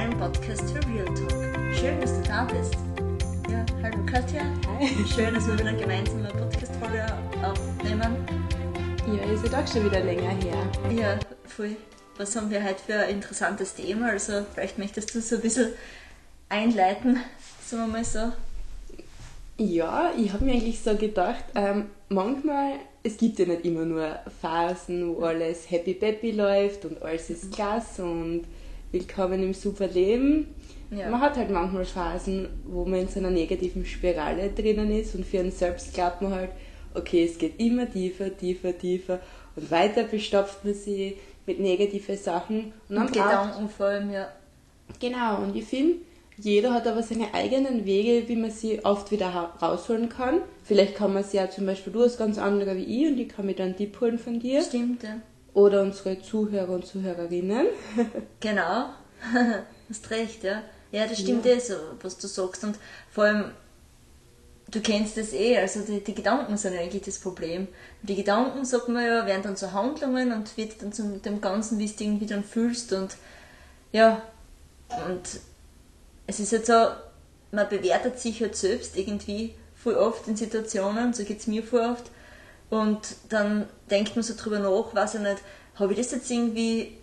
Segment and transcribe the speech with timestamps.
[0.00, 1.74] Kodex des Lebens, dein Podcast für Real Talk.
[1.74, 2.74] Schön, dass du da bist.
[3.50, 4.42] Ja, hallo Katja.
[4.78, 4.88] Hi.
[5.06, 7.06] Schön, dass wir wieder gemeinsam eine Podcast-Folge
[7.42, 8.16] aufnehmen.
[9.06, 10.70] Ja, ist ja doch schon wieder länger her.
[10.90, 11.76] Ja, voll.
[12.16, 14.10] Was haben wir heute für ein interessantes Thema?
[14.10, 15.68] Also, vielleicht möchtest du so ein bisschen
[16.48, 17.18] einleiten,
[17.62, 18.32] sagen wir mal so.
[19.58, 24.18] Ja, ich habe mir eigentlich so gedacht, ähm, manchmal, es gibt ja nicht immer nur
[24.40, 28.46] Phasen, wo alles happy peppy läuft und alles ist klasse und
[28.92, 30.48] willkommen im super Leben.
[30.90, 31.08] Ja.
[31.08, 35.24] Man hat halt manchmal Phasen, wo man in so einer negativen Spirale drinnen ist und
[35.24, 36.50] für einen selbst glaubt man halt,
[36.94, 39.20] okay, es geht immer tiefer, tiefer, tiefer
[39.54, 41.16] und weiter bestopft man sie
[41.46, 44.28] mit negativen Sachen und dann Und Gedanken vor allem, ja.
[44.98, 45.98] Genau, und ich finde,
[46.36, 49.28] jeder hat aber seine eigenen Wege, wie man sie oft wieder
[49.62, 50.40] rausholen kann.
[50.64, 53.28] Vielleicht kann man sie ja zum Beispiel, du hast ganz andere wie ich und ich
[53.28, 54.60] kann mir dann einen Tipp holen von dir.
[54.62, 55.20] Stimmt, ja.
[55.54, 57.66] Oder unsere Zuhörer und Zuhörerinnen.
[58.40, 58.90] Genau,
[59.88, 60.62] hast recht, ja.
[60.92, 61.52] Ja, das stimmt Ja.
[61.52, 62.64] eh so, was du sagst.
[62.64, 62.76] Und
[63.10, 63.44] vor allem,
[64.70, 67.68] du kennst das eh, also die, die Gedanken sind eigentlich das Problem.
[68.02, 71.78] Die Gedanken, sagt man ja, werden dann zu Handlungen und wird dann zu dem Ganzen,
[71.78, 72.92] wie du irgendwie dann fühlst.
[72.92, 73.16] Und
[73.92, 74.22] ja,
[75.08, 75.22] und
[76.26, 76.86] es ist halt so,
[77.52, 81.80] man bewertet sich halt selbst irgendwie voll oft in Situationen, so geht es mir voll
[81.80, 82.10] oft.
[82.70, 85.42] Und dann denkt man so drüber nach, weiß ich nicht,
[85.74, 86.96] habe ich das jetzt irgendwie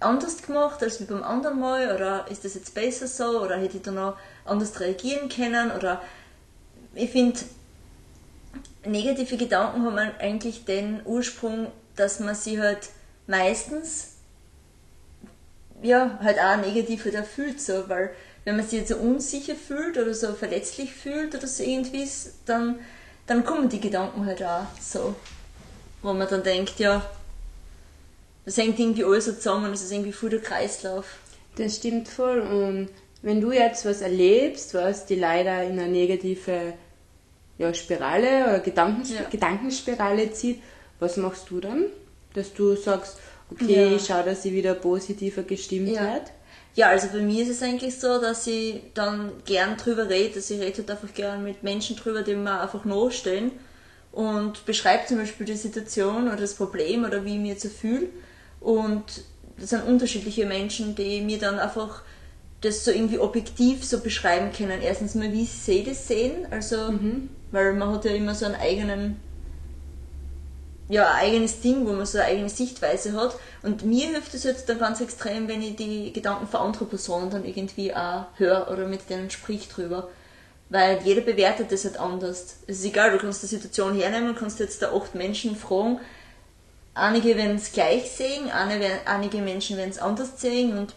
[0.00, 1.94] anders gemacht als wie beim anderen Mal?
[1.94, 3.42] Oder ist das jetzt besser so?
[3.42, 5.70] Oder hätte ich da noch anders reagieren können?
[5.72, 6.00] Oder
[6.94, 7.40] ich finde,
[8.84, 12.90] negative Gedanken haben eigentlich den Ursprung, dass man sie halt
[13.26, 14.12] meistens
[15.82, 18.10] ja, halt auch negativ halt fühlt, so, weil
[18.44, 22.08] wenn man sich jetzt so unsicher fühlt oder so verletzlich fühlt oder so irgendwie,
[22.46, 22.78] dann,
[23.26, 25.14] dann kommen die Gedanken halt auch so,
[26.02, 27.08] wo man dann denkt, ja,
[28.44, 31.06] das hängt irgendwie alles so zusammen, das ist irgendwie voll der Kreislauf.
[31.56, 32.40] Das stimmt voll.
[32.40, 32.88] Und
[33.22, 36.72] wenn du jetzt was erlebst, was die leider in eine negative
[37.58, 39.22] ja, Spirale oder Gedankens Ja.
[39.30, 40.60] Gedankenspirale zieht,
[40.98, 41.84] was machst du dann?
[42.34, 43.18] Dass du sagst,
[43.50, 43.96] okay, Ja.
[43.96, 46.14] ich schau, dass sie wieder positiver gestimmt Ja.
[46.14, 46.32] wird.
[46.74, 50.50] Ja, also bei mir ist es eigentlich so, dass ich dann gern drüber rede, dass
[50.50, 53.52] ich rede halt einfach gern mit Menschen drüber, die mir einfach nachstellen
[54.10, 57.68] und beschreibe zum Beispiel die Situation oder das Problem oder wie ich mich jetzt so
[57.68, 58.08] fühle.
[58.60, 59.04] Und
[59.58, 62.02] das sind unterschiedliche Menschen, die mir dann einfach
[62.62, 64.80] das so irgendwie objektiv so beschreiben können.
[64.80, 66.94] Erstens mal, wie sie das sehen, also,
[67.50, 69.16] weil man hat ja immer so einen eigenen
[70.92, 73.34] ja, ein eigenes Ding, wo man so eine eigene Sichtweise hat.
[73.62, 77.30] Und mir hilft es jetzt dann ganz extrem, wenn ich die Gedanken von anderen Personen
[77.30, 80.10] dann irgendwie auch höre oder mit denen sprich drüber.
[80.68, 82.56] Weil jeder bewertet das halt anders.
[82.66, 85.98] Es ist egal, du kannst die Situation hernehmen, kannst jetzt da acht Menschen fragen.
[86.92, 90.92] Einige werden es gleich sehen, einige, einige Menschen werden es anders sehen und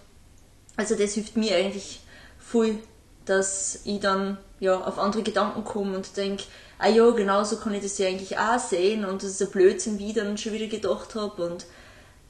[0.76, 2.02] also das hilft mir eigentlich
[2.38, 2.80] voll,
[3.25, 6.44] dass ich dann ja auf andere Gedanken komme und denke,
[6.80, 9.52] ah ja, genau so kann ich das ja eigentlich auch sehen und das ist ein
[9.52, 11.66] Blödsinn, wie ich dann schon wieder gedacht habe und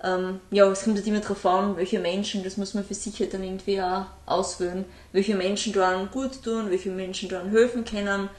[0.03, 3.19] ähm, ja, es kommt halt immer darauf an, welche Menschen, das muss man für sich
[3.19, 7.51] halt dann irgendwie auch auswählen, welche Menschen da einem gut tun, welche Menschen da einem
[7.51, 8.29] helfen können,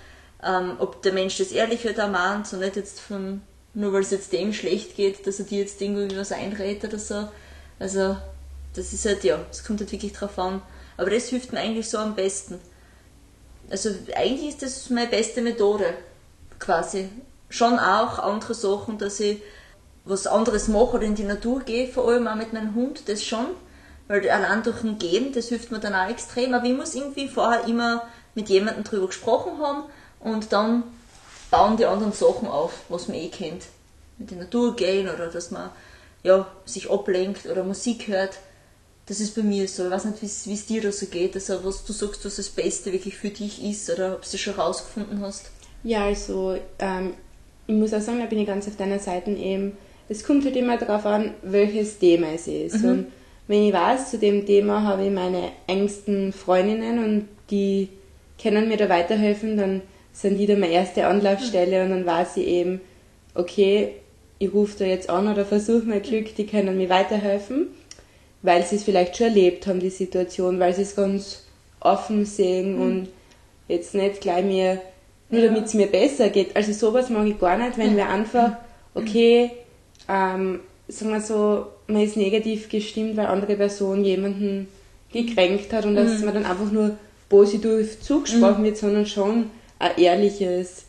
[0.45, 3.41] ähm, ob der Mensch das ehrlich halt auch meint, so nicht jetzt von,
[3.75, 6.99] nur weil es jetzt dem schlecht geht, dass er dir jetzt irgendwie was einredet oder
[6.99, 7.29] so.
[7.79, 8.17] Also,
[8.75, 10.63] das ist halt, ja, es kommt halt wirklich drauf an.
[10.97, 12.61] Aber das hilft mir eigentlich so am besten.
[13.71, 15.95] Also, eigentlich ist das meine beste Methode,
[16.59, 17.09] quasi.
[17.49, 19.43] Schon auch andere Sachen, dass ich
[20.05, 23.25] was anderes mache oder in die Natur gehe, vor allem auch mit meinem Hund, das
[23.25, 23.47] schon.
[24.09, 26.55] Weil allein durch ein Gehen, das hilft mir dann auch extrem.
[26.55, 28.03] Aber ich muss irgendwie vorher immer
[28.35, 29.85] mit jemandem drüber gesprochen haben
[30.21, 30.85] und dann
[31.51, 33.65] bauen die anderen Sachen auf, was man eh kennt.
[34.19, 35.71] Mit der Natur gehen oder dass man
[36.23, 38.39] ja, sich ablenkt oder Musik hört.
[39.07, 39.85] Das ist bei mir so.
[39.85, 41.35] Ich weiß nicht, wie es dir da so geht.
[41.35, 44.41] Also was du sagst, was das Beste wirklich für dich ist oder ob du das
[44.41, 45.51] schon rausgefunden hast.
[45.85, 47.15] Ja, also ähm,
[47.67, 49.77] ich muss auch sagen, da bin ich ganz auf deiner Seite eben.
[50.09, 52.85] Es kommt halt immer darauf an, welches Thema es ist.
[52.85, 53.07] Und
[53.49, 57.89] wenn ich weiß, zu dem Thema habe ich meine engsten Freundinnen und die
[58.41, 59.83] können mir da weiterhelfen, dann
[60.13, 62.81] sind die da meine erste Anlaufstelle und dann weiß ich eben,
[63.35, 63.93] okay,
[64.39, 67.69] ich rufe da jetzt an oder versuche mein Glück, die können mir weiterhelfen,
[68.43, 71.43] weil sie es vielleicht schon erlebt haben, die Situation, weil sie es ganz
[71.81, 73.09] offen sehen und
[73.69, 74.81] jetzt nicht gleich mir,
[75.29, 75.49] nur Ja.
[75.49, 76.55] damit es mir besser geht.
[76.55, 78.53] Also sowas mag ich gar nicht, wenn wir einfach,
[78.95, 79.51] okay,
[80.09, 84.69] ähm, sagen wir so, man ist negativ gestimmt, weil andere Person jemanden
[85.13, 86.97] gekränkt hat und dass man dann einfach nur
[87.29, 90.85] positiv zugesprochen wird, sondern schon ein ehrliches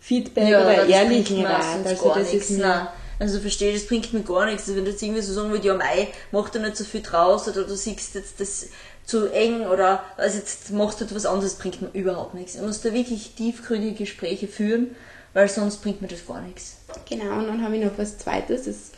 [0.00, 1.84] Feedback oder das einen ehrlichen Rat.
[1.84, 2.88] Also das ist Nein.
[3.18, 4.62] Also verstehe, das bringt mir gar nichts.
[4.62, 7.02] Also wenn du jetzt irgendwie so sagen würdest, ja Mai, mach da nicht so viel
[7.02, 8.68] draus oder du siehst jetzt das
[9.04, 12.56] zu eng oder also jetzt machst du etwas anderes, bringt mir überhaupt nichts.
[12.56, 14.96] Ich muss da wirklich tiefgründige Gespräche führen,
[15.32, 16.78] weil sonst bringt mir das gar nichts.
[17.08, 18.90] Genau, und dann habe ich noch was Zweites, das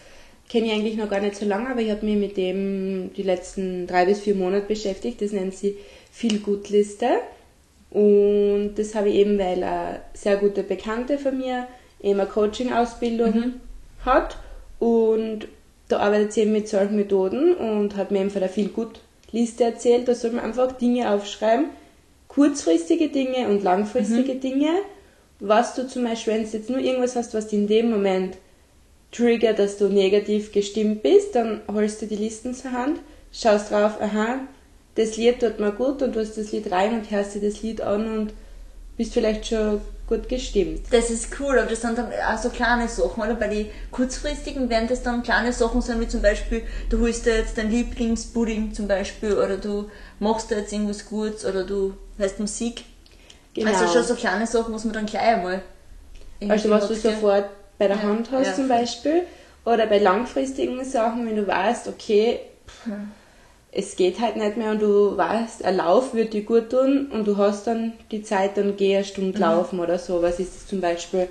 [0.49, 3.23] kenne ich eigentlich noch gar nicht so lange, aber ich habe mich mit dem die
[3.23, 5.20] letzten drei bis vier Monate beschäftigt.
[5.20, 5.76] Das nennt sie
[6.11, 7.19] Feel Good Liste.
[7.91, 11.67] Und das habe ich eben, weil eine sehr gute Bekannte von mir
[12.00, 13.61] eben eine Coaching-Ausbildung mhm.
[14.04, 14.36] Hat
[14.78, 15.48] und
[15.88, 19.00] da arbeitet sie eben mit solchen Methoden und hat mir eben von der Feel Good
[19.30, 21.66] Liste erzählt, da soll man einfach Dinge aufschreiben,
[22.28, 24.40] kurzfristige Dinge und langfristige mhm.
[24.40, 24.70] Dinge,
[25.40, 28.36] was du zum Beispiel, wenn du jetzt nur irgendwas hast, was dir in dem Moment
[29.12, 33.00] triggert, dass du negativ gestimmt bist, dann holst du die Listen zur Hand,
[33.32, 34.40] schaust drauf, aha,
[34.94, 37.62] das Lied tut mir gut und du hast das Lied rein und hörst dir das
[37.62, 38.32] Lied an und
[38.96, 40.87] bist vielleicht schon gut gestimmt.
[40.90, 43.34] Das ist cool, aber das sind dann auch so kleine Sachen, oder?
[43.34, 47.37] Bei den kurzfristigen werden das dann kleine Sachen sein, wie zum Beispiel, du holst dir
[47.37, 52.40] jetzt dein Lieblingspudding zum Beispiel, oder du machst da jetzt irgendwas Gutes, oder du hörst
[52.40, 52.84] Musik.
[53.55, 53.70] Genau.
[53.70, 55.62] Also schon so kleine Sachen, was man dann gleich einmal.
[56.49, 57.46] Also was du sofort
[57.78, 58.55] bei der ja, Hand hast ja.
[58.55, 59.22] zum Beispiel,
[59.64, 62.93] oder bei langfristigen Sachen, wenn du weißt, okay, pff,
[63.70, 67.26] es geht halt nicht mehr und du weißt, ein Lauf wird dir gut tun und
[67.26, 69.44] du hast dann die Zeit, dann geh eine Stunde mhm.
[69.44, 70.23] laufen oder so.
[70.23, 71.29] Was ist das zum Beispiel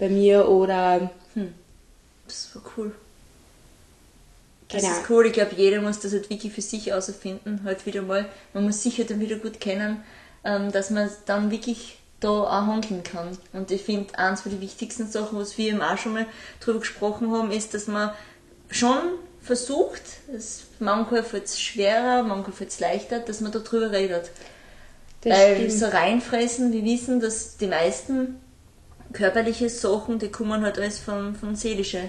[0.00, 1.10] bei mir oder.
[1.34, 1.54] Hm.
[2.26, 2.92] Das war cool.
[4.68, 4.94] Das genau.
[4.94, 5.26] ist cool.
[5.26, 7.60] Ich glaube, jeder muss das halt wirklich für sich auserfinden.
[7.64, 8.26] Halt wieder mal.
[8.54, 10.02] Man muss sich halt dann wieder gut kennen,
[10.44, 13.36] ähm, dass man dann wirklich da auch handeln kann.
[13.52, 16.26] Und ich finde, eins von den wichtigsten Sachen, was wir eben auch schon mal
[16.60, 18.10] drüber gesprochen haben, ist, dass man
[18.70, 18.98] schon
[19.42, 20.02] versucht,
[20.34, 24.30] es, manchmal fällt es schwerer, manchmal fällt es leichter, dass man darüber redet.
[25.22, 25.72] Das Weil stimmt.
[25.72, 28.36] so reinfressen, wir wissen, dass die meisten
[29.12, 32.08] körperliche Sachen, die kommen halt alles von, von seelischen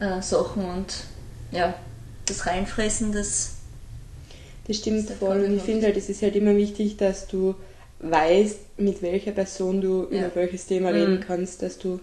[0.00, 0.94] äh, Sachen und
[1.50, 1.74] ja,
[2.26, 3.54] das Reinfressen, das.
[4.66, 7.56] Das stimmt voll und ich finde halt, es ist halt immer wichtig, dass du
[7.98, 10.26] weißt, mit welcher Person du ja.
[10.26, 10.96] über welches Thema mhm.
[10.96, 11.98] reden kannst, dass du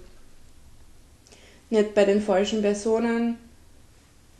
[1.69, 3.37] nicht bei den falschen Personen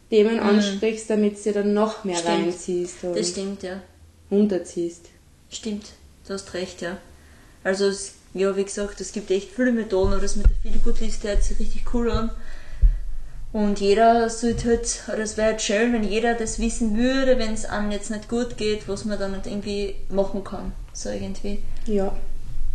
[0.09, 0.44] Themen mhm.
[0.44, 2.45] ansprichst, damit sie dann noch mehr stimmt.
[2.48, 3.81] reinziehst und das stimmt, ja.
[4.31, 5.06] runterziehst.
[5.50, 5.86] Stimmt,
[6.27, 6.98] du hast recht, ja.
[7.63, 11.27] Also, es, ja, wie gesagt, es gibt echt viele Methoden, aber das mit der Feelgood-Liste
[11.30, 12.31] hört sich richtig cool an.
[13.54, 17.53] Und jeder sollte halt, oder es wäre halt schön, wenn jeder das wissen würde, wenn
[17.53, 20.74] es einem jetzt nicht gut geht, was man dann nicht irgendwie machen kann.
[20.94, 21.60] So irgendwie.
[21.86, 22.15] Ja.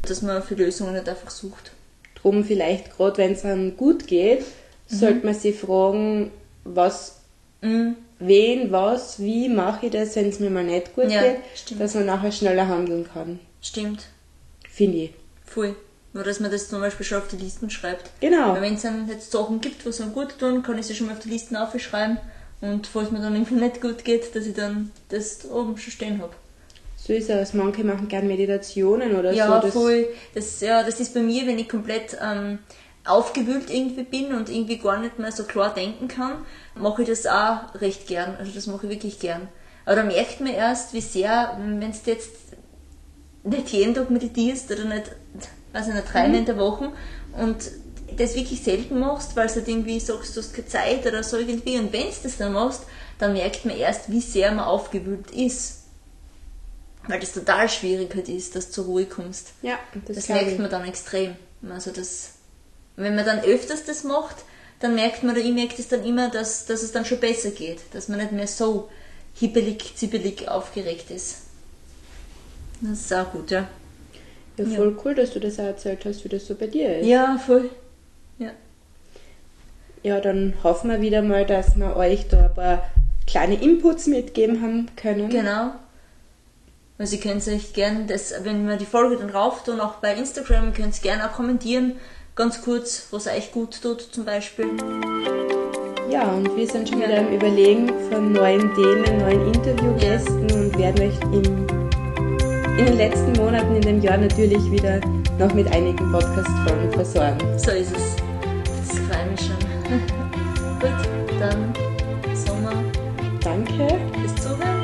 [0.02, 1.72] Dass man für Lösungen nicht einfach sucht.
[2.14, 4.96] Drum vielleicht, gerade wenn es einem gut geht, mhm.
[4.96, 6.30] sollte man sich fragen,
[6.64, 7.21] was
[7.62, 7.96] Mhm.
[8.18, 11.80] Wen, was, wie mache ich das, wenn es mir mal nicht gut ja, geht, stimmt.
[11.80, 13.40] dass man nachher schneller handeln kann.
[13.60, 14.04] Stimmt.
[14.68, 15.10] Finde ich.
[15.44, 15.74] Voll.
[16.12, 18.10] Nur, dass man das zum Beispiel schon auf die Listen schreibt.
[18.20, 18.52] Genau.
[18.52, 21.06] Weil wenn es dann jetzt Sachen gibt, was einem gut tun, kann ich sie schon
[21.06, 22.18] mal auf die Listen aufschreiben.
[22.60, 26.20] Und falls mir dann irgendwie nicht gut geht, dass ich dann das oben schon stehen
[26.20, 26.34] habe.
[26.96, 27.54] So ist es.
[27.54, 29.66] Manche machen gerne Meditationen oder ja, so.
[29.66, 30.08] Ja, voll.
[30.34, 32.58] Das, ja, das ist bei mir, wenn ich komplett ähm,
[33.04, 36.44] aufgewühlt irgendwie bin und irgendwie gar nicht mehr so klar denken kann,
[36.74, 38.36] mache ich das auch recht gern.
[38.38, 39.48] Also das mache ich wirklich gern.
[39.84, 42.30] Aber da merkt man erst, wie sehr, wenn du jetzt
[43.42, 45.10] nicht jeden Tag meditierst oder nicht,
[45.72, 46.34] weiß ich nicht, dreimal mhm.
[46.36, 46.92] in der Woche
[47.36, 47.56] und
[48.16, 51.38] das wirklich selten machst, weil du halt irgendwie sagst, du hast keine Zeit oder so
[51.38, 52.82] irgendwie und wenn du das dann machst,
[53.18, 55.78] dann merkt man erst, wie sehr man aufgewühlt ist.
[57.08, 59.54] Weil das total schwierig halt ist, dass du zur Ruhe kommst.
[59.62, 61.34] Ja, das, das merkt man dann extrem.
[61.68, 62.34] Also das
[62.96, 64.36] wenn man dann öfters das macht,
[64.80, 67.50] dann merkt man, oder ich merke das dann immer, dass, dass es dann schon besser
[67.50, 68.88] geht, dass man nicht mehr so
[69.34, 71.38] hibbelig, zibbelig aufgeregt ist.
[72.80, 73.68] Das ist auch gut, ja.
[74.56, 75.02] Ja, voll ja.
[75.04, 77.06] cool, dass du das auch erzählt hast, wie das so bei dir ist.
[77.06, 77.70] Ja, voll.
[78.38, 78.50] Ja.
[80.02, 82.90] Ja, dann hoffen wir wieder mal, dass wir euch da ein paar
[83.26, 85.30] kleine Inputs mitgeben haben können.
[85.30, 85.72] Genau.
[86.98, 90.14] Also ihr könnt euch gerne, das, wenn wir die Folge dann rauf tun, auch bei
[90.14, 91.92] Instagram, könnt ihr gerne auch kommentieren,
[92.34, 94.66] ganz kurz, was euch gut tut zum Beispiel.
[96.10, 97.08] Ja, und wir sind schon ja.
[97.08, 100.56] wieder am Überlegen von neuen Themen, neuen Interviewgästen ja.
[100.56, 101.66] und werden euch im,
[102.78, 105.00] in den letzten Monaten in dem Jahr natürlich wieder
[105.38, 107.58] noch mit einigen Podcast-Folgen versorgen.
[107.58, 108.16] So ist es.
[108.64, 109.56] Das freut mich schon.
[110.80, 111.72] Gut, dann
[112.34, 112.72] Sommer.
[113.42, 113.88] Danke
[114.20, 114.82] fürs Zuhören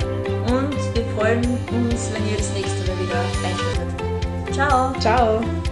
[0.50, 4.54] und wir freuen uns, wenn ihr das nächste Mal wieder einschaltet.
[4.54, 4.92] Ciao.
[4.98, 5.67] Ciao.